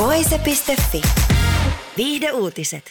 [0.00, 1.02] Voise.fi.
[1.96, 2.84] Viihde uutiset.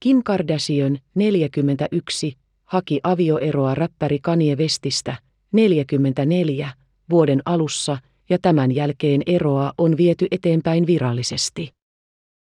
[0.00, 5.16] Kim Kardashian, 41, haki avioeroa räppäri Kanye Westistä,
[5.52, 6.70] 44,
[7.10, 7.98] vuoden alussa
[8.30, 11.72] ja tämän jälkeen eroa on viety eteenpäin virallisesti.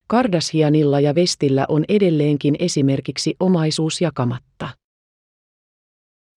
[0.07, 4.69] Kardashianilla ja Westillä on edelleenkin esimerkiksi omaisuus jakamatta.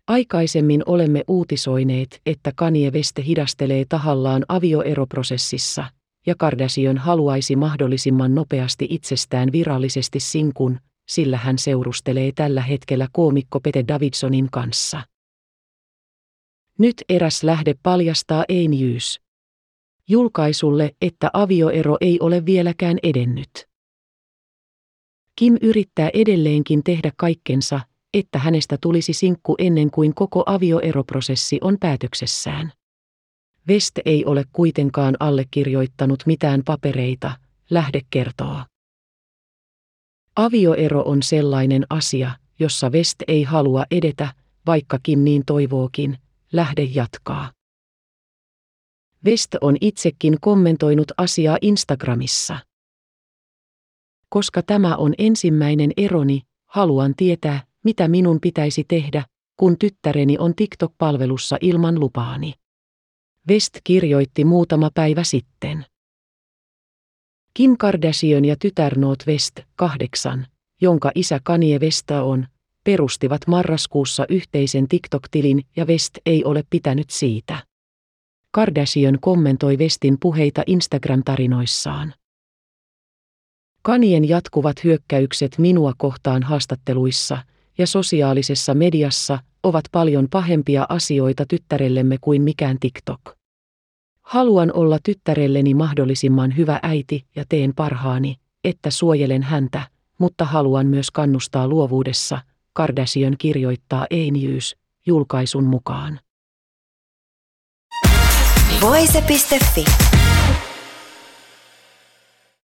[0.07, 5.85] Aikaisemmin olemme uutisoineet, että Kanye West hidastelee tahallaan avioeroprosessissa,
[6.25, 13.85] ja Kardashian haluaisi mahdollisimman nopeasti itsestään virallisesti sinkun, sillä hän seurustelee tällä hetkellä koomikko Pete
[13.87, 15.01] Davidsonin kanssa.
[16.79, 19.21] Nyt eräs lähde paljastaa News.
[20.07, 23.67] Julkaisulle, että avioero ei ole vieläkään edennyt.
[25.35, 27.79] Kim yrittää edelleenkin tehdä kaikkensa,
[28.13, 32.71] että hänestä tulisi sinkku ennen kuin koko avioeroprosessi on päätöksessään.
[33.69, 37.31] West ei ole kuitenkaan allekirjoittanut mitään papereita,
[37.69, 38.63] lähde kertoo.
[40.35, 44.33] Avioero on sellainen asia, jossa West ei halua edetä,
[44.65, 46.17] vaikka Kim niin toivookin,
[46.51, 47.51] lähde jatkaa.
[49.25, 52.59] West on itsekin kommentoinut asiaa Instagramissa.
[54.29, 59.25] Koska tämä on ensimmäinen eroni, haluan tietää, mitä minun pitäisi tehdä,
[59.57, 62.53] kun tyttäreni on TikTok-palvelussa ilman lupaani.
[63.49, 65.85] West kirjoitti muutama päivä sitten.
[67.53, 70.47] Kim Kardashian ja tytär North West, kahdeksan,
[70.81, 72.47] jonka isä Kanye West on,
[72.83, 77.63] perustivat marraskuussa yhteisen TikTok-tilin ja West ei ole pitänyt siitä.
[78.51, 82.13] Kardashian kommentoi Westin puheita Instagram-tarinoissaan.
[83.81, 87.37] Kanien jatkuvat hyökkäykset minua kohtaan haastatteluissa
[87.77, 93.21] ja sosiaalisessa mediassa ovat paljon pahempia asioita tyttärellemme kuin mikään TikTok.
[94.21, 99.81] Haluan olla tyttärelleni mahdollisimman hyvä äiti ja teen parhaani, että suojelen häntä,
[100.17, 102.41] mutta haluan myös kannustaa luovuudessa,
[102.73, 106.19] Kardashian kirjoittaa News julkaisun mukaan.
[108.81, 109.85] Voise.fi.